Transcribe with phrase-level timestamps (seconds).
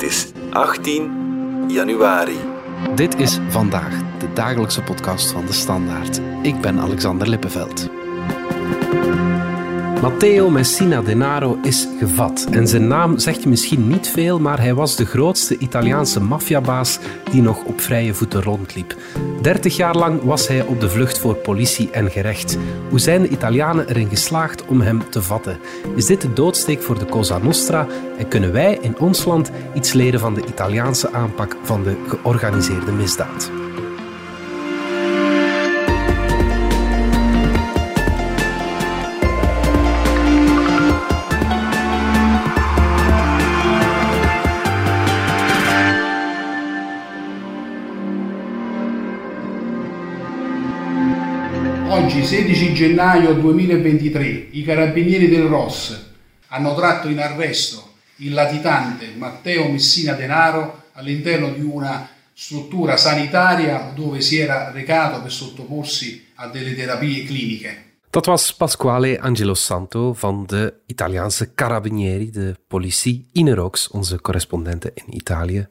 [0.00, 2.36] Het is 18 januari.
[2.94, 6.20] Dit is vandaag de dagelijkse podcast van de Standaard.
[6.42, 7.88] Ik ben Alexander Lippenveld.
[10.02, 12.46] Matteo Messina Denaro is gevat.
[12.50, 16.98] En zijn naam zegt je misschien niet veel, maar hij was de grootste Italiaanse maffiabaas
[17.30, 18.96] die nog op vrije voeten rondliep.
[19.42, 22.58] 30 jaar lang was hij op de vlucht voor politie en gerecht.
[22.88, 25.58] Hoe zijn de Italianen erin geslaagd om hem te vatten?
[25.96, 27.86] Is dit de doodsteek voor de Cosa Nostra
[28.18, 32.92] en kunnen wij in ons land iets leren van de Italiaanse aanpak van de georganiseerde
[32.92, 33.59] misdaad?
[52.20, 56.08] Oggi, 16 gennaio 2023, i carabinieri del ROS
[56.48, 64.20] hanno tratto in arresto il latitante Matteo Messina Denaro all'interno di una struttura sanitaria dove
[64.20, 67.84] si era recato per sottoporsi a delle terapie cliniche.
[68.10, 75.14] Dat was Pasquale Angelo Santo van de Italiaanse Carabinieri, de politie, Inerox, onze correspondenten in
[75.16, 75.68] Italië.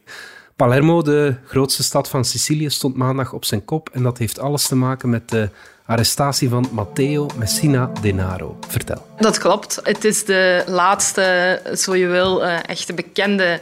[0.60, 4.68] Palermo, de grootste stad van Sicilië, stond maandag op zijn kop en dat heeft alles
[4.68, 5.50] te maken met de
[5.86, 8.58] arrestatie van Matteo Messina Denaro.
[8.68, 9.08] Vertel.
[9.20, 9.80] Dat klopt.
[9.84, 13.60] Het is de laatste, zo je wil, uh, echte bekende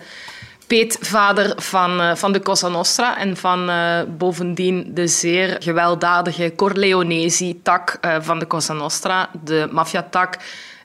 [0.68, 8.00] peetvader van, uh, van de Cosa Nostra en van uh, bovendien de zeer gewelddadige Corleonesi-tak
[8.20, 10.38] van de Cosa Nostra, de maffiatak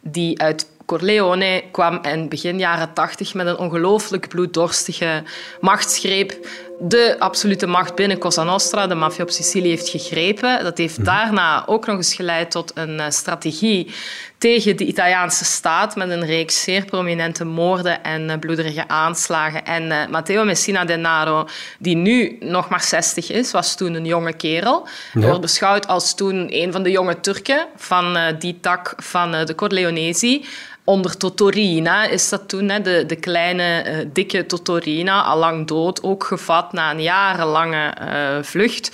[0.03, 5.23] die uit Corleone kwam in begin jaren tachtig met een ongelooflijk bloeddorstige
[5.61, 6.47] machtsgreep
[6.85, 10.65] de absolute macht binnen Cosa Nostra, de maffia op Sicilië, heeft gegrepen.
[10.65, 11.07] Dat heeft mhm.
[11.07, 13.95] daarna ook nog eens geleid tot een eh, strategie
[14.39, 19.65] tegen de Italiaanse staat met een reeks zeer prominente moorden en uh, bloederige aanslagen.
[19.65, 24.33] En uh, Matteo Messina Denaro, die nu nog maar 60 is, was toen een jonge
[24.33, 24.89] kerel.
[25.13, 29.31] Hij wordt beschouwd als toen een van de jonge Turken van uh, die tak van
[29.31, 30.45] de Corleonesi
[30.85, 36.03] onder Totorina is dat toen, hè, de, de kleine, uh, dikke Totorina, al lang dood,
[36.03, 38.91] ook gevat na een jarenlange uh, vlucht.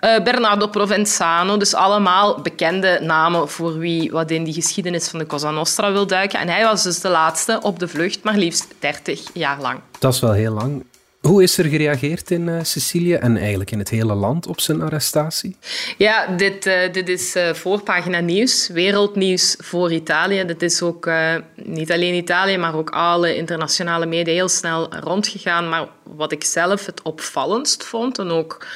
[0.00, 5.26] Uh, Bernardo Provenzano, dus allemaal bekende namen voor wie wat in die geschiedenis van de
[5.26, 6.38] Cosa Nostra wil duiken.
[6.38, 9.80] En hij was dus de laatste op de vlucht, maar liefst 30 jaar lang.
[9.98, 10.84] Dat is wel heel lang.
[11.24, 14.82] Hoe is er gereageerd in uh, Sicilië en eigenlijk in het hele land op zijn
[14.82, 15.56] arrestatie?
[15.98, 20.44] Ja, dit, uh, dit is uh, voorpagina nieuws, wereldnieuws voor Italië.
[20.44, 21.10] Dit is ook
[21.54, 25.68] niet alleen Italië, maar ook alle internationale media heel snel rondgegaan.
[25.68, 28.66] Maar wat ik zelf het opvallendst vond en ook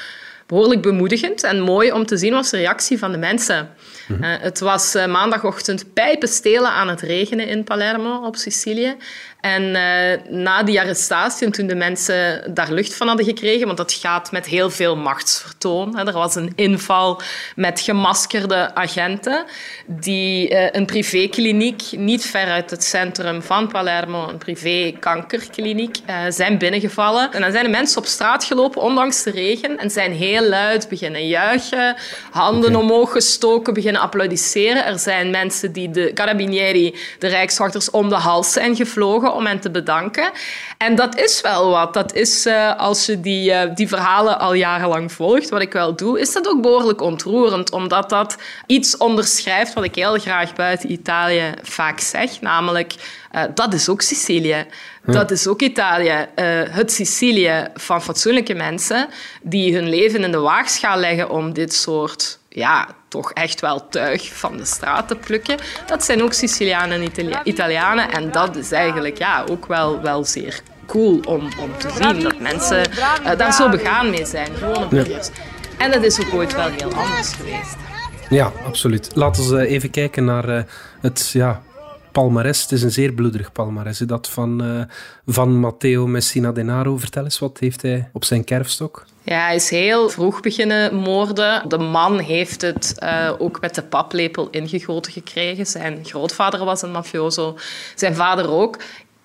[0.47, 3.69] behoorlijk bemoedigend en mooi om te zien was de reactie van de mensen.
[4.07, 4.23] Mhm.
[4.23, 8.95] het was maandagochtend pijpenstelen aan het regenen in Palermo op Sicilië.
[9.41, 13.77] En uh, na die arrestatie, en toen de mensen daar lucht van hadden gekregen, want
[13.77, 15.97] dat gaat met heel veel machtsvertoon.
[15.97, 16.07] Hè.
[16.07, 17.21] Er was een inval
[17.55, 19.45] met gemaskerde agenten
[19.85, 26.57] die uh, een privékliniek niet ver uit het centrum van Palermo, een privé-kankerkliniek, uh, zijn
[26.57, 27.33] binnengevallen.
[27.33, 30.89] En dan zijn de mensen op straat gelopen, ondanks de regen, en zijn heel luid
[30.89, 31.95] beginnen juichen,
[32.31, 34.85] handen omhoog gestoken, beginnen applaudisseren.
[34.85, 39.59] Er zijn mensen die de carabinieri, de rijkswachters, om de hals zijn gevlogen om hen
[39.59, 40.31] te bedanken.
[40.77, 41.93] En dat is wel wat.
[41.93, 45.95] Dat is, uh, als je die, uh, die verhalen al jarenlang volgt, wat ik wel
[45.95, 50.91] doe, is dat ook behoorlijk ontroerend, omdat dat iets onderschrijft wat ik heel graag buiten
[50.91, 52.93] Italië vaak zeg, namelijk
[53.35, 54.65] uh, dat is ook Sicilië.
[55.05, 56.27] Dat is ook Italië.
[56.69, 59.07] het Sicilië van fatsoenlijke mensen
[59.41, 64.33] die hun leven in de waagschaal leggen om dit soort ja, toch echt wel tuig
[64.33, 65.57] van de straat te plukken.
[65.85, 68.11] Dat zijn ook Sicilianen en Italianen.
[68.11, 72.23] En dat is eigenlijk ja, ook wel, wel zeer cool om, om te zien.
[72.23, 72.83] Dat mensen
[73.23, 74.51] uh, daar zo begaan mee zijn.
[74.75, 75.03] Op ja.
[75.77, 77.75] En dat is ook ooit wel heel anders geweest.
[78.29, 79.09] Ja, absoluut.
[79.13, 80.61] Laten we even kijken naar uh,
[81.01, 81.61] het ja,
[82.19, 82.61] palmares.
[82.61, 83.97] Het is een zeer bloederig palmares.
[83.97, 84.81] Dat van, uh,
[85.25, 86.97] van Matteo Messina Denaro.
[86.97, 89.05] Vertel eens, wat heeft hij op zijn kerfstok?
[89.23, 91.69] Ja, hij is heel vroeg beginnen moorden.
[91.69, 95.65] De man heeft het uh, ook met de paplepel ingegoten gekregen.
[95.65, 97.57] Zijn grootvader was een mafioso,
[97.95, 98.77] zijn vader ook.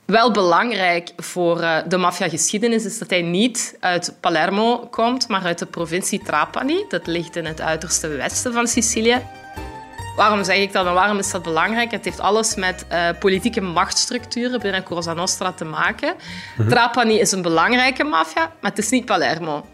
[0.05, 5.58] Wel belangrijk voor uh, de maffiageschiedenis is dat hij niet uit Palermo komt, maar uit
[5.58, 6.85] de provincie Trapani.
[6.88, 9.23] Dat ligt in het uiterste westen van Sicilië.
[10.16, 11.90] Waarom zeg ik dat en waarom is dat belangrijk?
[11.90, 16.14] Het heeft alles met uh, politieke machtsstructuren binnen Cosa Nostra te maken.
[16.56, 16.69] Mhm.
[16.69, 19.66] Trapani is een belangrijke maffia, maar het is niet Palermo.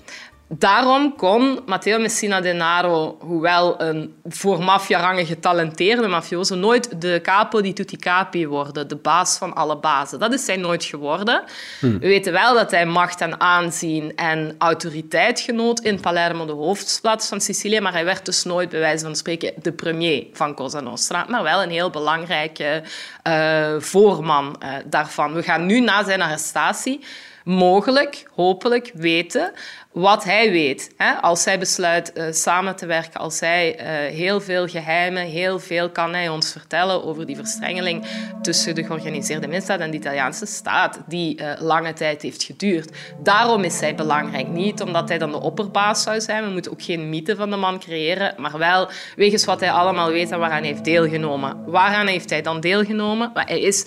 [0.58, 7.73] Daarom kon Matteo Messina Denaro, hoewel een voor maffiarangen getalenteerde mafioso, nooit de capo di
[7.73, 10.19] tutti capi worden, de baas van alle bazen.
[10.19, 11.43] Dat is hij nooit geworden.
[11.81, 11.99] Hmm.
[11.99, 17.26] We weten wel dat hij macht en aanzien en autoriteit genoot in Palermo, de hoofdstad
[17.26, 20.81] van Sicilië, maar hij werd dus nooit, bij wijze van spreken, de premier van Cosa
[20.81, 22.82] Nostra, maar wel een heel belangrijke
[23.29, 25.32] uh, voorman uh, daarvan.
[25.32, 27.00] We gaan nu na zijn arrestatie
[27.44, 29.52] mogelijk, hopelijk, weten
[29.92, 30.92] wat hij weet.
[30.96, 31.12] Hè?
[31.12, 35.90] Als hij besluit uh, samen te werken, als hij uh, heel veel geheimen, heel veel
[35.90, 38.04] kan hij ons vertellen over die verstrengeling
[38.42, 42.96] tussen de georganiseerde misdaad en de Italiaanse staat, die uh, lange tijd heeft geduurd.
[43.22, 44.48] Daarom is hij belangrijk.
[44.48, 47.56] Niet omdat hij dan de opperbaas zou zijn, we moeten ook geen mythe van de
[47.56, 51.64] man creëren, maar wel wegens wat hij allemaal weet en waaraan hij heeft deelgenomen.
[51.66, 53.31] Waaraan heeft hij dan deelgenomen?
[53.34, 53.87] Hij is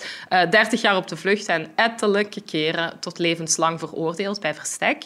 [0.50, 5.02] 30 jaar op de vlucht en ettelijke keren tot levenslang veroordeeld bij verstek.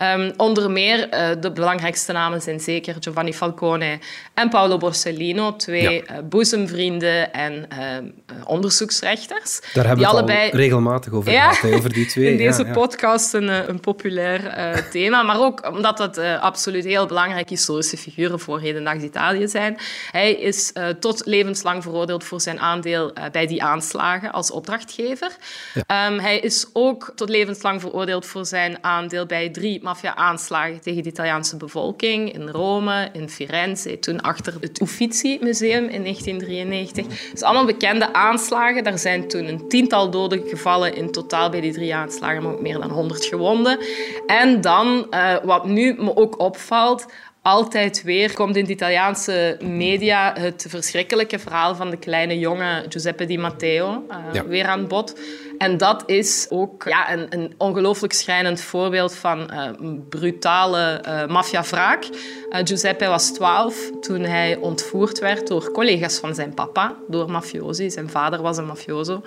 [0.00, 3.98] Um, onder meer, uh, de belangrijkste namen zijn zeker Giovanni Falcone
[4.34, 5.90] en Paolo Borsellino, twee ja.
[5.90, 9.60] uh, boezemvrienden en uh, onderzoeksrechters.
[9.60, 10.50] Daar hebben we het allebei...
[10.50, 12.30] al regelmatig over ja, gehad, over die twee.
[12.32, 17.52] In deze ja, podcast een, een populair thema, maar ook omdat dat absoluut heel belangrijke
[17.52, 19.78] historische figuren voor hedendaags Italië zijn.
[20.10, 25.30] Hij is tot levenslang veroordeeld voor zijn aandeel bij die aanslagen als opdrachtgever.
[25.76, 29.82] Um, hij is ook tot levenslang veroordeeld voor zijn aandeel bij drie
[30.26, 37.30] maffia-aanslagen tegen de Italiaanse bevolking in Rome, in Firenze, toen achter het Uffizi-museum in 1993.
[37.30, 38.84] Dus allemaal bekende aanslagen.
[38.84, 42.60] Daar zijn toen een tiental doden gevallen in totaal bij die drie aanslagen, maar ook
[42.60, 43.78] meer dan 100 gewonden.
[44.26, 47.06] En dan, uh, wat nu me ook opvalt,
[47.46, 53.24] altijd weer komt in de Italiaanse media het verschrikkelijke verhaal van de kleine jongen Giuseppe
[53.24, 54.46] Di Matteo uh, ja.
[54.46, 55.18] weer aan bod.
[55.58, 59.68] En dat is ook ja, een, een ongelooflijk schrijnend voorbeeld van uh,
[60.08, 62.04] brutale uh, maffiavraak.
[62.04, 67.90] Uh, Giuseppe was 12 toen hij ontvoerd werd door collega's van zijn papa, door mafiosi.
[67.90, 69.22] Zijn vader was een mafioso.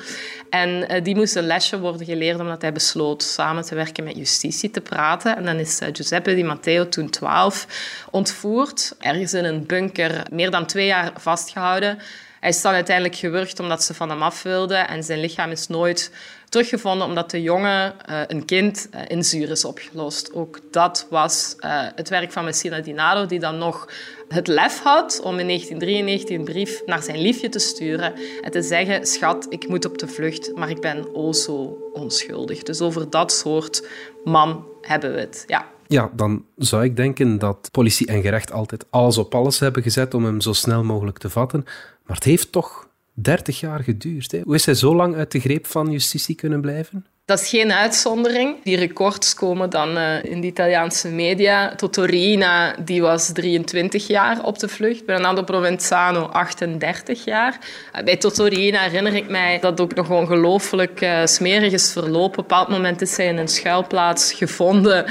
[0.50, 4.72] En die moest een lesje worden geleerd omdat hij besloot samen te werken met justitie
[4.72, 5.38] te praten.
[5.38, 7.68] En dan is Giuseppe Di Matteo toen 12
[8.12, 12.00] ontvoerd, ergens in een bunker, meer dan twee jaar vastgehouden.
[12.40, 15.68] Hij is dan uiteindelijk gewurgd omdat ze van hem af wilden en zijn lichaam is
[15.68, 16.12] nooit
[16.50, 20.34] teruggevonden omdat de jongen, uh, een kind, uh, in zuur is opgelost.
[20.34, 23.90] Ook dat was uh, het werk van Messina Dinaro, die dan nog
[24.28, 28.62] het lef had om in 1993 een brief naar zijn liefje te sturen en te
[28.62, 32.64] zeggen, schat, ik moet op de vlucht, maar ik ben o zo onschuldig.
[32.64, 33.88] Dus over dat soort
[34.24, 35.44] man hebben we het.
[35.48, 35.78] Ja.
[35.92, 40.14] Ja, dan zou ik denken dat politie en gerecht altijd alles op alles hebben gezet
[40.14, 41.64] om hem zo snel mogelijk te vatten.
[42.06, 44.32] Maar het heeft toch 30 jaar geduurd.
[44.32, 44.42] Hè?
[44.44, 47.06] Hoe is hij zo lang uit de greep van justitie kunnen blijven?
[47.30, 48.56] Dat is geen uitzondering.
[48.64, 51.76] Die records komen dan uh, in de Italiaanse media.
[51.76, 55.06] Totorina die was 23 jaar op de vlucht.
[55.06, 57.58] Bernardo Provenzano 38 jaar.
[57.96, 62.20] Uh, bij Totorina herinner ik mij dat ook nog ongelooflijk uh, smerig is verlopen.
[62.20, 65.06] Op een bepaald moment is hij in een schuilplaats gevonden.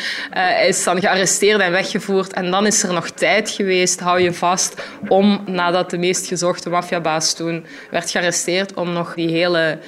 [0.66, 2.32] is dan gearresteerd en weggevoerd.
[2.32, 6.70] En dan is er nog tijd geweest, hou je vast, om nadat de meest gezochte
[6.70, 9.78] maffiabaas toen werd gearresteerd, om nog die hele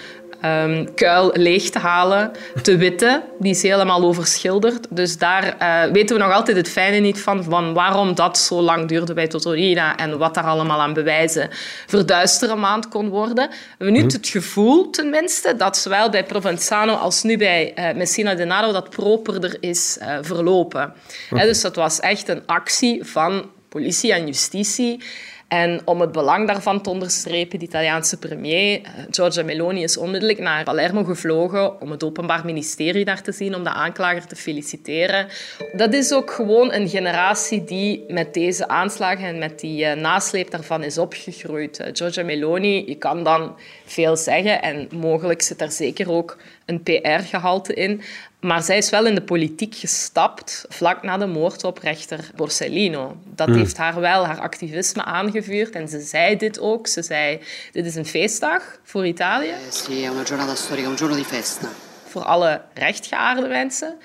[0.45, 2.31] um, kuil leeg te halen,
[2.63, 3.23] te witten.
[3.39, 4.87] Die is helemaal overschilderd.
[4.91, 8.61] Dus daar uh, weten we nog altijd het fijne niet van, van waarom dat zo
[8.61, 11.49] lang duurde bij Totorina en wat daar allemaal aan bewijzen
[11.87, 13.49] verduisteren maand kon worden.
[13.49, 14.13] We hebben nu mhm.
[14.13, 19.57] het gevoel, tenminste, dat zowel bij Provenzano als nu bij uh, Messina Denaro dat properder
[19.61, 20.95] is uh, verlopen.
[21.31, 21.47] Okay.
[21.47, 25.03] dus dat was echt een actie van politie en justitie
[25.51, 30.39] en om het belang daarvan te onderstrepen, de Italiaanse premier eh, Giorgia Meloni is onmiddellijk
[30.39, 35.27] naar Palermo gevlogen om het Openbaar Ministerie daar te zien, om de aanklager te feliciteren.
[35.73, 40.51] Dat is ook gewoon een generatie die met deze aanslagen en met die uh, nasleep
[40.51, 41.81] daarvan is opgegroeid.
[41.81, 46.83] Uh, Giorgia Meloni, je kan dan veel zeggen en mogelijk zit daar zeker ook een
[46.83, 48.03] PR-gehalte in.
[48.41, 53.17] Maar zij is wel in de politiek gestapt vlak na de moord op rechter Borsellino.
[53.25, 53.55] Dat mm.
[53.55, 56.87] heeft haar wel haar activisme aangevuurd en ze zei dit ook.
[56.87, 57.41] Ze zei,
[57.73, 59.49] dit is een feestdag voor Italië.
[59.49, 61.69] Eh, sì, è una giornata storica, un giorno di festa.
[62.07, 63.97] Voor alle rechtgeaarde mensen.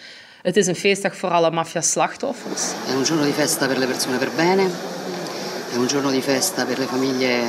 [0.41, 2.71] Het is een feestdag voor alle maffia-slachtoffers.
[2.87, 4.69] È un giorno di festa per le persone per bene.
[5.71, 7.39] È un giorno di festa per le famiglie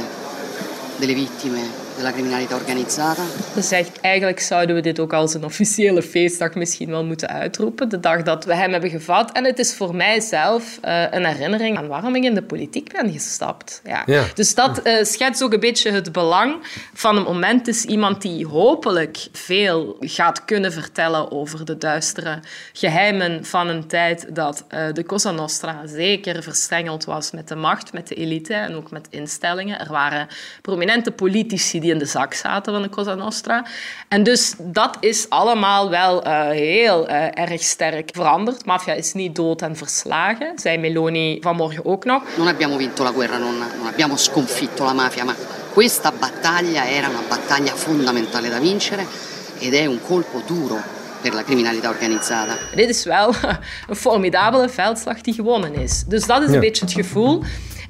[0.96, 3.22] delle vittime della criminalità organizzata.
[3.60, 7.88] zegt, eigenlijk zouden we dit ook als een officiële feestdag misschien wel moeten uitroepen.
[7.88, 9.32] De dag dat we hem hebben gevat.
[9.32, 12.92] En het is voor mij zelf uh, een herinnering aan waarom ik in de politiek
[12.92, 13.80] ben gestapt.
[13.84, 14.02] Ja.
[14.06, 14.24] Ja.
[14.34, 16.56] Dus dat uh, schetst ook een beetje het belang
[16.94, 17.68] van een moment.
[17.68, 22.38] is iemand die hopelijk veel gaat kunnen vertellen over de duistere
[22.72, 27.92] geheimen van een tijd dat uh, de Cosa Nostra zeker verstrengeld was met de macht,
[27.92, 29.80] met de elite en ook met instellingen.
[29.80, 30.28] Er waren
[30.62, 33.64] prominente politici die in de zak zaten van de Cosa Nostra.
[34.08, 38.64] En dus dat is allemaal wel uh, heel uh, erg sterk veranderd.
[38.64, 42.22] Mafia is niet dood en verslagen, zei Meloni vanmorgen ook nog.
[42.36, 45.34] Non abbiamo vinto la guerra, non, non abbiamo sconfitto la mafia, ma
[45.72, 49.06] questa battaglia era una battaglia fondamentale da vincere
[49.58, 50.78] ed è un colpo duro
[51.20, 52.56] per la criminalità organizzata.
[52.74, 53.34] Dit is wel
[53.88, 56.04] een formidabele veldslag die gewonnen is.
[56.06, 56.60] Dus dat is een Ja.
[56.60, 57.42] beetje het gevoel.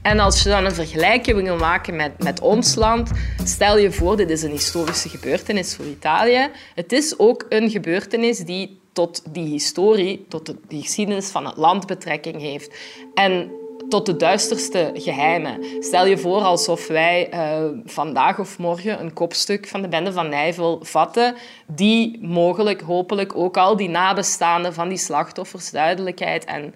[0.06, 3.10] En als je dan een vergelijking wil maken met, met ons land,
[3.44, 6.48] stel je voor, dit is een historische gebeurtenis voor Italië.
[6.74, 11.86] Het is ook een gebeurtenis die tot die historie, tot de, geschiedenis van het land
[11.86, 12.76] betrekking heeft.
[13.14, 13.50] En
[13.88, 15.64] tot de duisterste geheimen.
[15.80, 20.28] Stel je voor alsof wij eh, vandaag of morgen een kopstuk van de bende van
[20.28, 21.34] Nijvel vatten,
[21.66, 26.74] die mogelijk, hopelijk ook al die nabestaanden van die slachtoffers duidelijkheid en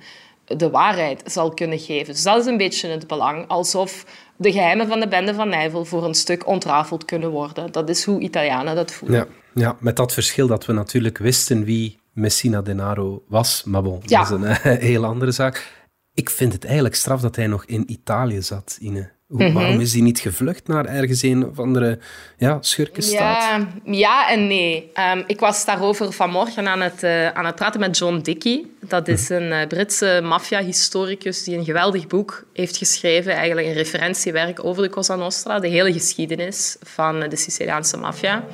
[0.57, 2.13] de waarheid zal kunnen geven.
[2.15, 4.05] Dus dat is een beetje het belang, alsof
[4.37, 7.73] de geheimen van de bende van Nijvel voor een stuk ontrafeld kunnen worden.
[7.73, 9.19] Dat is hoe Italianen dat voelen.
[9.19, 9.27] Ja,
[9.63, 13.65] ja, met dat verschil dat we natuurlijk wisten wie Messina Denaro was.
[13.65, 14.19] Maar bon, Ja.
[14.19, 15.79] dat is een eh, heel andere zaak.
[16.15, 19.11] Ik vind het eigenlijk straf dat hij nog in Italië zat, Ine.
[19.31, 19.53] Hoe- Mhm.
[19.53, 21.99] Waarom is hij niet gevlucht naar ergens een of andere
[22.39, 23.43] ja, schurkenstaat?
[23.43, 24.91] Ja, ja en nee.
[24.95, 28.65] Ehm, ik was daarover vanmorgen aan het, eh, aan het praten met John Dickey.
[28.81, 33.33] Dat is een eh, Britse maffia-historicus die een geweldig boek heeft geschreven.
[33.33, 38.45] Eigenlijk een referentiewerk over de Cosa Nostra, de hele geschiedenis van de Siciliaanse maffia.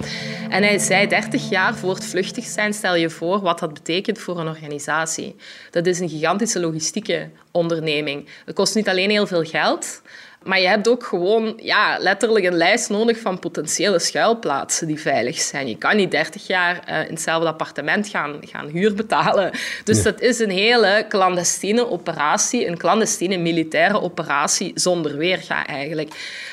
[0.48, 4.18] En hij zei, 30 jaar voor het vluchtig zijn, stel je voor wat dat betekent
[4.18, 5.36] voor een organisatie.
[5.70, 8.28] Dat is een gigantische logistieke onderneming.
[8.44, 10.02] Dat kost niet alleen heel veel geld...
[10.46, 15.40] Maar je hebt ook gewoon ja, letterlijk een lijst nodig van potentiële schuilplaatsen die veilig
[15.40, 15.68] zijn.
[15.68, 19.50] Je kan niet 30 jaar eh, in hetzelfde appartement gaan, gaan huur betalen.
[19.84, 26.10] Dus dat is een hele clandestine operatie, een clandestine militaire operatie zonder weerga eigenlijk.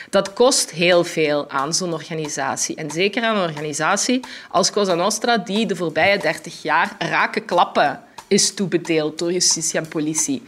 [0.09, 2.75] Dat kost heel veel aan zo'n organisatie.
[2.75, 4.19] En zeker aan een organisatie
[4.49, 9.87] als Cosa Nostra, die de voorbije 30 jaar rake klappen is toebedeeld door justitie en
[9.87, 10.41] politie.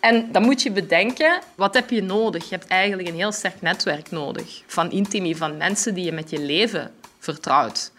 [0.00, 2.48] En dan moet je bedenken, wat heb je nodig?
[2.48, 6.30] Je hebt eigenlijk een heel sterk netwerk nodig van intimi, van mensen die je met
[6.30, 7.92] je leven vertrouwt.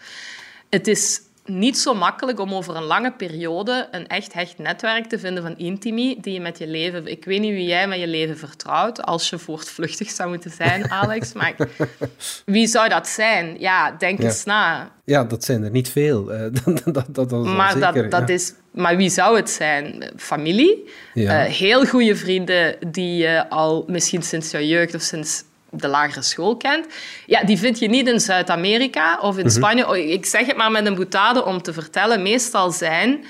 [0.68, 5.18] Het is niet zo makkelijk om over een lange periode een echt hecht netwerk te
[5.18, 7.06] vinden van intimi die je met je leven...
[7.06, 10.90] Ik weet niet wie jij met je leven vertrouwt als je voortvluchtig zou moeten zijn,
[11.00, 11.54] Alex, maar
[12.44, 13.56] wie zou dat zijn?
[13.58, 14.24] Ja, denk Ja.
[14.24, 14.90] eens na.
[15.04, 16.32] Ja, dat zijn er niet veel.
[16.32, 16.46] Eh,
[16.84, 18.34] dat, dat, Maar, zeker, dat, dat ja.
[18.34, 20.10] is, maar wie zou het zijn?
[20.16, 20.88] Familie?
[21.14, 21.44] Ja.
[21.44, 25.44] Eh, heel goede vrienden die je al misschien sinds jouw jeugd of sinds
[25.74, 26.86] de lagere school kent.
[27.26, 29.44] Ja, die vind je niet in Zuid-Amerika of Mhm.
[29.44, 29.88] in Spanje.
[29.88, 32.22] Oh, Ik zeg het maar met een boutade om te vertellen.
[32.22, 33.24] Meestal zijn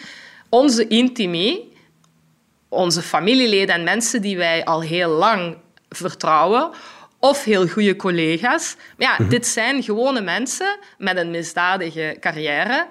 [0.49, 1.73] onze intimi,
[2.69, 5.57] onze familieleden en mensen die wij al heel lang
[5.89, 6.71] vertrouwen,
[7.19, 8.77] of heel goede collega's.
[8.99, 12.87] Maar ja, dit zijn gewone mensen met een misdadige carrière,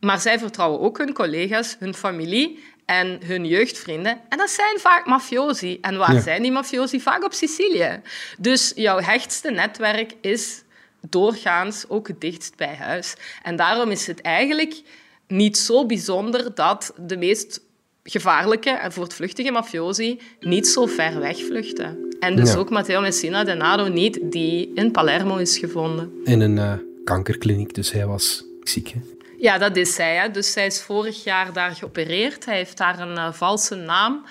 [0.00, 4.20] maar zij vertrouwen ook hun collega's, hun familie en hun jeugdvrienden.
[4.28, 5.78] En dat zijn vaak mafiosi.
[5.80, 6.20] En waar Ja.
[6.20, 7.00] zijn die mafiosi?
[7.00, 8.00] Vaak op Sicilië.
[8.38, 10.62] Dus jouw hechtste netwerk is
[11.10, 13.14] doorgaans ook het dichtst bij huis.
[13.42, 14.82] En daarom is het eigenlijk
[15.28, 17.60] niet zo bijzonder dat de meest
[18.02, 22.16] gevaarlijke en voortvluchtige mafiosi niet zo ver weg vluchten.
[22.20, 22.58] En dus Ja.
[22.58, 26.10] ook Matteo Messina Denaro niet, die in Palermo is gevonden.
[26.24, 26.72] In een eh,
[27.04, 28.88] kankerkliniek, dus hij was ziek.
[28.88, 29.00] Hè?
[29.38, 30.16] Ja, dat is hij.
[30.16, 30.30] Hè.
[30.30, 32.44] Dus hij is vorig jaar daar geopereerd.
[32.44, 34.24] Hij heeft daar een eh, valse naam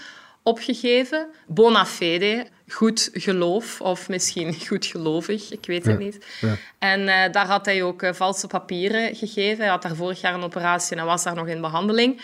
[0.44, 1.28] opgegeven.
[1.48, 6.26] Bona fede, goed geloof, of misschien goed gelovig, ik weet het Ja, niet.
[6.42, 6.56] ja.
[6.80, 9.58] En eh, daar had hij ook eh, valse papieren gegeven.
[9.64, 12.22] Hij had daar vorig jaar een operatie en was daar nog in behandeling.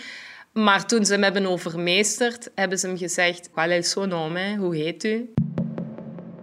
[0.53, 3.49] Maar toen ze hem hebben overmeesterd, hebben ze hem gezegd...
[3.51, 4.55] Qual è il suo nome?
[4.57, 5.33] Hoe heet u?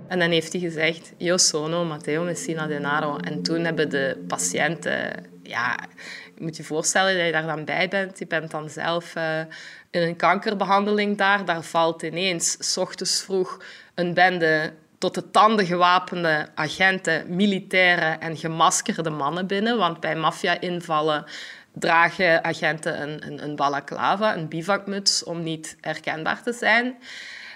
[0.08, 3.16] En dan heeft hij gezegd, io sono Matteo Messina Denaro.
[3.16, 5.26] En toen hebben de patiënten...
[5.42, 5.78] Ja,
[6.40, 8.18] moet je voorstellen dat je daar dan bij bent.
[8.18, 9.40] Je bent dan zelf eh,
[9.90, 11.44] in een kankerbehandeling daar.
[11.44, 13.62] Daar valt ineens, s ochtends vroeg,
[13.94, 19.78] een bende tot de tanden gewapende agenten, militairen en gemaskerde mannen binnen.
[19.78, 21.24] Want bij maffia-invallen
[21.72, 26.96] dragen agenten een, een, een balaclava, een bivakmuts, om niet herkenbaar te zijn.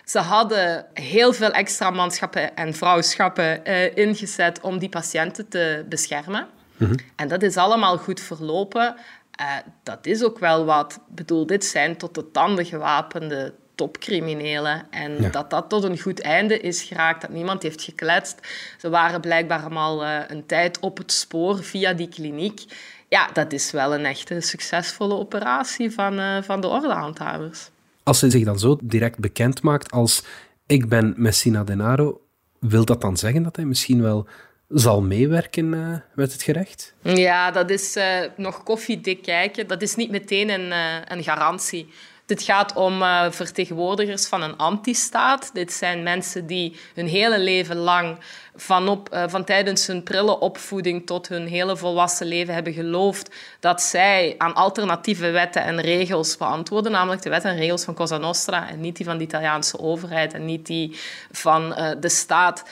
[0.04, 6.48] Ze hadden heel veel extra manschappen en vrouwschappen uh, ingezet om die patiënten te beschermen.
[6.82, 6.94] Mhm.
[7.16, 8.96] En dat is allemaal goed verlopen.
[9.40, 10.92] Uh, dat is ook wel wat.
[11.08, 14.86] Ik bedoel, dit zijn tot de tanden gewapende topcriminelen.
[14.90, 18.40] En dat dat tot een goed einde is geraakt, dat niemand heeft gekletst.
[18.78, 22.64] Ze waren blijkbaar allemaal uh, een tijd op het spoor via die kliniek.
[23.08, 27.70] Ja, dat is wel een echte succesvolle operatie van, uh, van de ordehandhavers.
[28.02, 30.24] Als ze zich dan zo direct bekend maakt als
[30.66, 32.20] ik ben Messina Denaro,
[32.58, 34.26] wil dat dan zeggen dat hij misschien wel
[34.72, 36.94] zal meewerken uh, met het gerecht?
[37.02, 38.04] Ja, dat is uh,
[38.36, 39.66] nog koffiedik kijken.
[39.66, 41.92] Dat is niet meteen een, uh, een garantie.
[42.26, 45.50] Dit gaat om vertegenwoordigers van een antistaat.
[45.52, 48.18] Dit zijn mensen die hun hele leven lang,
[48.54, 53.82] van, op, van tijdens hun prille opvoeding tot hun hele volwassen leven, hebben geloofd dat
[53.82, 58.68] zij aan alternatieve wetten en regels beantwoorden, namelijk de wetten en regels van Cosa Nostra
[58.68, 60.98] en niet die van de Italiaanse overheid en niet die
[61.30, 61.68] van
[62.00, 62.64] de staat.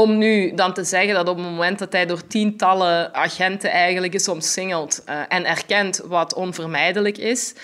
[0.00, 4.14] Om nu dan te zeggen dat op het moment dat hij door tientallen agenten eigenlijk
[4.14, 7.54] is omsingeld en erkent wat onvermijdelijk is,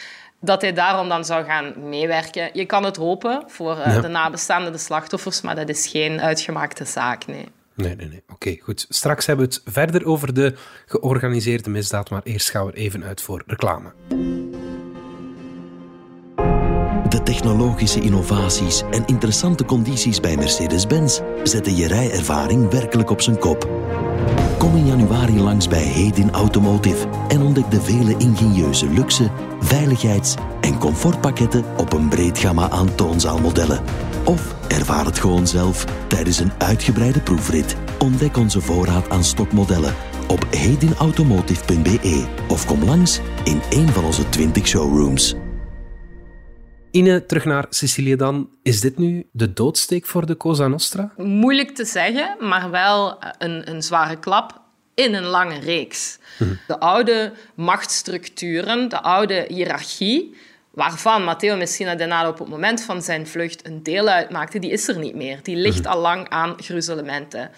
[0.40, 2.50] dat hij daarom dan zou gaan meewerken.
[2.52, 6.84] Je kan het hopen voor uh, de nabestaanden, de slachtoffers, maar dat is geen uitgemaakte
[6.84, 7.48] zaak, nee.
[7.74, 8.22] Nee, nee, nee.
[8.32, 8.86] Oké, goed.
[8.88, 10.54] Straks hebben we het verder over de
[10.86, 13.92] georganiseerde misdaad, maar eerst gaan we er even uit voor reclame.
[17.36, 23.68] Technologische innovaties en interessante condities bij Mercedes-Benz zetten je rijervaring werkelijk op zijn kop.
[24.58, 30.78] Kom in januari langs bij Hedin Automotive en ontdek de vele ingenieuze luxe, veiligheids- en
[30.78, 33.82] comfortpakketten op een breed gamma aan toonzaalmodellen.
[34.24, 37.76] Of ervaar het gewoon zelf tijdens een uitgebreide proefrit.
[37.98, 39.94] Ontdek onze voorraad aan stokmodellen
[40.26, 45.36] op hedinautomotive.be of kom langs in een van onze 20 showrooms.
[46.96, 48.48] Ine, terug naar Sicilië dan.
[48.62, 51.12] Is dit nu de doodsteek voor de Cosa Nostra?
[51.16, 54.60] Moeilijk te zeggen, maar wel een, een zware klap
[54.94, 56.18] in een lange reeks.
[56.38, 56.54] Mhm.
[56.66, 60.36] De oude machtsstructuren, de oude hiërarchie,
[60.70, 64.88] waarvan Matteo Messina Denaro op het moment van zijn vlucht een deel uitmaakte, die is
[64.88, 65.38] er niet meer.
[65.42, 65.88] Die ligt mhm.
[65.88, 67.50] al lang aan gruzelementen.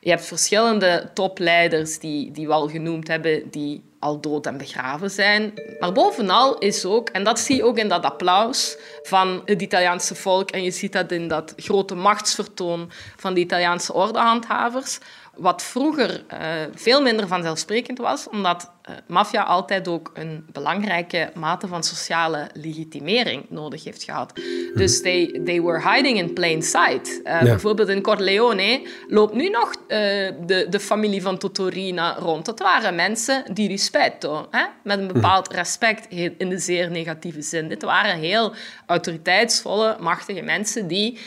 [0.00, 5.10] Je hebt verschillende topleiders die, die we al genoemd hebben, die al dood en begraven
[5.10, 5.52] zijn.
[5.78, 10.14] Maar bovenal is ook, en dat zie je ook in dat applaus van het Italiaanse
[10.14, 14.98] volk, en je ziet dat in dat grote machtsvertoon van de Italiaanse ordehandhavers,
[15.36, 16.38] wat vroeger uh,
[16.74, 23.46] veel minder vanzelfsprekend was, omdat uh, maffia altijd ook een belangrijke mate van sociale legitimering
[23.48, 24.36] nodig heeft gehad.
[24.36, 24.78] Mhm.
[24.78, 27.20] Dus they, they were hiding in plain sight.
[27.24, 32.44] Uh, Bijvoorbeeld in Corleone loopt nu nog de, de familie van Totorina rond.
[32.44, 34.64] Dat waren mensen die rispetto, hè?
[34.82, 35.56] met een bepaald mhm.
[35.56, 36.06] respect
[36.38, 37.68] in de zeer negatieve zin.
[37.68, 38.54] Dit waren heel
[38.86, 41.18] autoriteitsvolle, machtige mensen die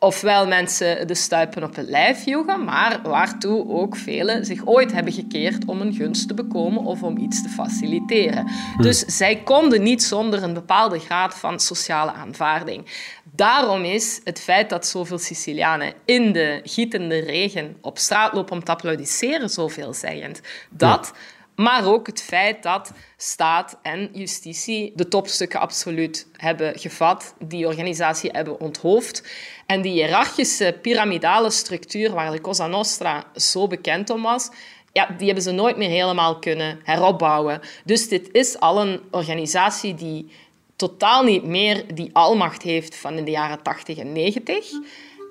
[0.00, 5.12] ofwel mensen de stuipen op het lijf joegen, maar waartoe ook velen zich ooit hebben
[5.12, 8.46] gekeerd om een gunst te bekomen of om iets te faciliteren.
[8.76, 8.82] Hm.
[8.82, 12.86] Dus zij konden niet zonder een bepaalde graad van sociale aanvaarding.
[13.34, 18.64] Daarom is het feit dat zoveel Sicilianen in de gietende regen op straat lopen om
[18.64, 20.40] te applaudisseren zo veelzeggend.
[20.70, 21.12] Dat...
[21.60, 28.30] Maar ook het feit dat staat en justitie de topstukken absoluut hebben gevat, die organisatie
[28.30, 29.28] hebben onthoofd.
[29.66, 34.50] En die hiërarchische piramidale structuur waar de Cosa Nostra zo bekend om was,
[34.92, 37.60] ja, die hebben ze nooit meer helemaal kunnen heropbouwen.
[37.84, 40.32] Dus dit is al een organisatie die
[40.76, 44.70] totaal niet meer die almacht heeft van in de jaren 80 en 90.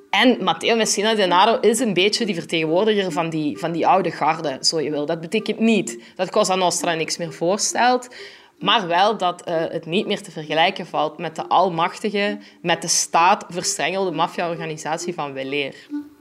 [0.09, 4.57] En Matteo Messina Denaro is een beetje die vertegenwoordiger van die, van die oude garde,
[4.61, 5.05] zo je wil.
[5.05, 8.15] Dat betekent niet dat Cosa Nostra niks meer voorstelt,
[8.59, 12.87] maar wel dat uh, het niet meer te vergelijken valt met de almachtige, met de
[12.87, 15.75] staat verstrengelde maffia-organisatie van Weleer.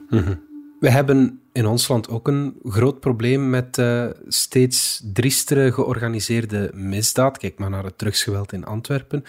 [0.09, 0.35] Mhm.
[0.79, 7.37] We hebben in ons land ook een groot probleem met uh, steeds driestere georganiseerde misdaad.
[7.37, 9.23] Kijk maar naar het drugsgeweld in Antwerpen.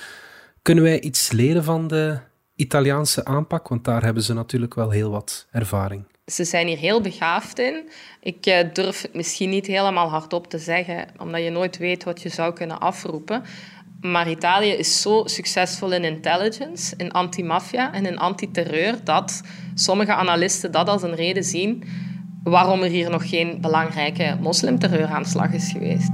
[0.63, 2.19] Kunnen wij iets leren van de
[2.61, 3.69] Italiaanse aanpak?
[3.69, 6.05] Want daar hebben ze natuurlijk wel heel wat ervaring.
[6.27, 7.89] Ze zijn hier heel begaafd in.
[8.21, 12.23] Ik eh, durf het misschien niet helemaal hardop te zeggen, omdat je nooit weet wat
[12.23, 13.43] je zou kunnen afroepen.
[14.01, 19.43] Maar Italië is zo succesvol in intelligence, in antimafia en in antiterreur, dat
[19.75, 21.85] sommige analisten dat als een reden zien
[22.43, 26.11] waarom er hier nog geen belangrijke moslimterreuraanslag is geweest.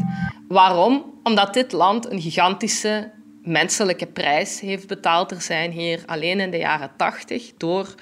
[0.49, 1.05] Waarom?
[1.23, 3.13] Omdat dit land een gigantische
[3.47, 5.31] menselijke prijs heeft betaald.
[5.31, 7.95] Er zijn hier alleen in de jaren tachtig door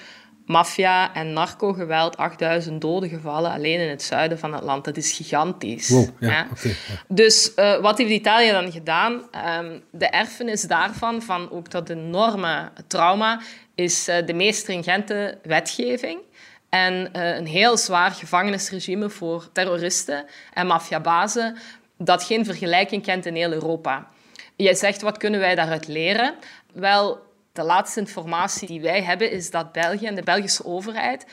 [0.45, 4.85] maffia- en narco-geweld, 8000 doden gevallen alleen in het zuiden van het land.
[4.85, 5.89] Dat is gigantisch.
[5.89, 6.47] Wow, ja, ja.
[7.07, 9.13] Dus uh, wat heeft Italië dan gedaan?
[9.13, 13.41] Um, de erfenis daarvan, van ook dat enorme trauma,
[13.75, 16.19] is uh, de meest stringente wetgeving.
[16.69, 21.57] En uh, een heel zwaar gevangenisregime voor terroristen en maffiabazen
[21.97, 24.07] dat geen vergelijking kent in heel Europa.
[24.55, 26.35] Jij zegt, wat kunnen wij daaruit leren?
[26.73, 27.19] Wel,
[27.53, 31.25] de laatste informatie die wij hebben is dat België en de Belgische overheid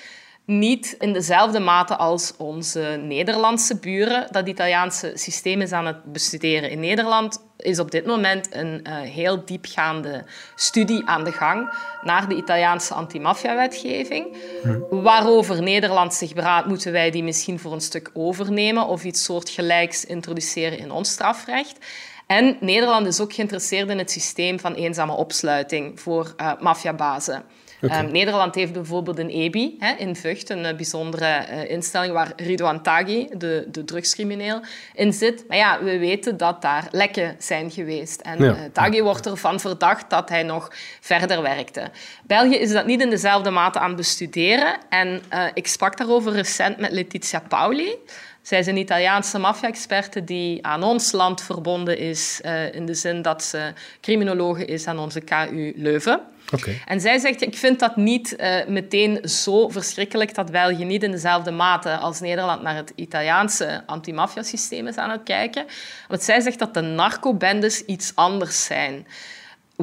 [0.44, 6.70] niet in dezelfde mate als onze Nederlandse buren dat Italiaanse systeem is aan het bestuderen.
[6.70, 12.28] In Nederland is op dit moment een uh, heel diepgaande studie aan de gang naar
[12.28, 14.36] de Italiaanse antimafia-wetgeving.
[14.62, 15.02] Hm.
[15.02, 20.04] Waarover Nederland zich beraadt, moeten wij die misschien voor een stuk overnemen of iets soortgelijks
[20.04, 21.78] introduceren in ons strafrecht.
[22.26, 27.44] En Nederland is ook geïnteresseerd in het systeem van eenzame opsluiting voor uh, maffiabazen.
[27.82, 28.04] Okay.
[28.04, 32.32] Um, Nederland heeft bijvoorbeeld een EBI hè, in Vught, een uh, bijzondere uh, instelling waar
[32.36, 34.60] Ridouan Taghi, de, de drugscrimineel,
[34.94, 35.44] in zit.
[35.48, 38.20] Maar ja, we weten dat daar lekken zijn geweest.
[38.20, 38.56] En ja.
[38.72, 41.90] Taghi wordt ervan verdacht dat hij nog verder werkte.
[42.24, 44.76] België is dat niet in dezelfde mate aan het bestuderen.
[44.88, 45.22] En
[45.54, 47.98] ik sprak daarover recent met Letizia Pauli.
[48.42, 53.22] Zij is een Italiaanse maffia-experte die aan ons land verbonden is, uh, in de zin
[53.22, 56.20] dat ze criminologe is aan onze KU Leuven.
[56.52, 56.82] Okay.
[56.86, 61.10] En zij zegt, ik vind dat niet uh, meteen zo verschrikkelijk dat België niet in
[61.10, 65.64] dezelfde mate als Nederland naar het Italiaanse antimafia-systeem is aan het kijken.
[66.08, 69.06] Want zij zegt dat de narcobendes iets anders zijn.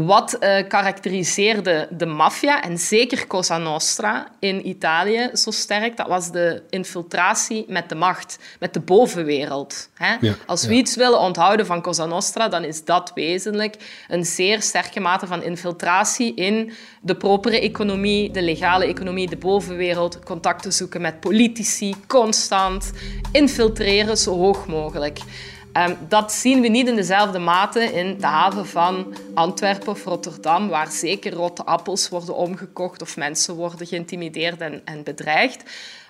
[0.05, 6.31] Wat uh, karakteriseerde de maffia, en zeker Cosa Nostra in Italië zo sterk, dat was
[6.31, 9.89] de infiltratie met de macht, met de bovenwereld.
[9.93, 10.15] Hè?
[10.21, 10.79] Ja, Als we ja.
[10.79, 13.75] iets willen onthouden van Cosa Nostra, dan is dat wezenlijk
[14.07, 20.19] een zeer sterke mate van infiltratie in de propere economie, de legale economie, de bovenwereld,
[20.23, 22.91] contacten zoeken met politici, constant,
[23.31, 25.19] infiltreren zo hoog mogelijk.
[25.87, 30.67] Um, dat zien we niet in dezelfde mate in de haven van Antwerpen of Rotterdam,
[30.67, 35.63] waar zeker rotte appels worden omgekocht of mensen worden geïntimideerd en, en bedreigd.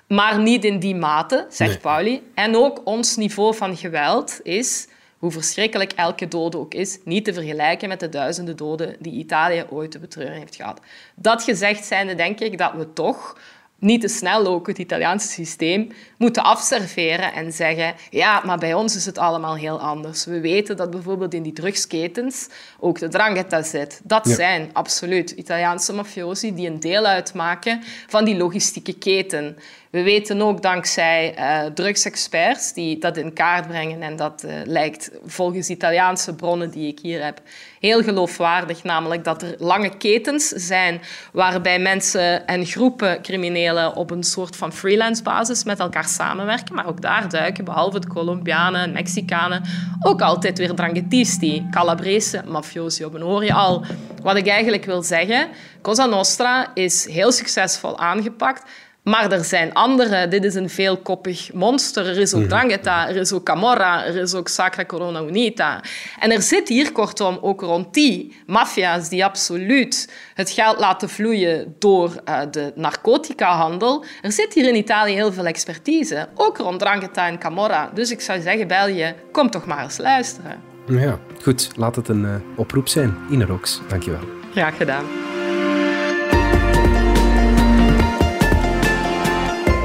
[0.08, 1.79] Maar niet in die mate, zegt Nee.
[1.79, 2.23] Pauli.
[2.34, 7.34] En ook ons niveau van geweld is, hoe verschrikkelijk elke dode ook is, niet te
[7.34, 10.79] vergelijken met de duizenden doden die Italië ooit te betreuren heeft gehad.
[11.15, 13.38] Dat gezegd zijnde denk ik dat we toch
[13.79, 18.95] niet te snel ook het Italiaanse systeem moeten afserveren en zeggen ja, maar bij ons
[18.95, 20.25] is het allemaal heel anders.
[20.25, 22.47] We weten dat bijvoorbeeld in die drugsketens
[22.79, 24.01] ook de drangheta zit.
[24.03, 24.35] Dat Ja.
[24.35, 29.57] zijn absoluut Italiaanse mafiosi die een deel uitmaken van die logistieke keten.
[29.89, 35.12] We weten ook dankzij eh, drugsexperts die dat in kaart brengen en dat eh, lijkt
[35.25, 37.41] volgens Italiaanse bronnen die ik hier heb
[37.80, 41.02] heel geloofwaardig, namelijk dat er lange ketens zijn
[41.34, 46.88] waarbij mensen en groepen criminelen op een soort van freelance basis met elkaar samenwerken, maar
[46.88, 49.63] ook daar duiken, behalve de Colombianen en Mexicanen,
[50.02, 53.15] ook altijd weer dranghetisti, Calabrese mafiosi op.
[53.15, 53.86] En hoor je al
[54.21, 55.47] wat ik eigenlijk wil zeggen.
[55.82, 58.63] Cosa Nostra is heel succesvol aangepakt.
[59.09, 60.27] Maar er zijn andere.
[60.27, 62.07] Dit is een veelkoppig monster.
[62.07, 65.81] Er is ook Drangheta, er is ook Camorra, er is ook Sacra Corona Unita.
[66.19, 71.75] En er zit hier kortom ook rond die maffia's die absoluut het geld laten vloeien
[71.79, 74.05] door uh, de narcotica-handel.
[74.21, 77.89] Er zit hier in Italië heel veel expertise, ook rond Drangheta en Camorra.
[77.93, 80.61] Dus ik zou zeggen, België, kom toch maar eens luisteren.
[80.87, 81.69] Ja, goed.
[81.75, 83.17] Laat het een uh, oproep zijn.
[83.29, 84.23] Inerox, dankjewel.
[84.51, 85.05] Graag gedaan.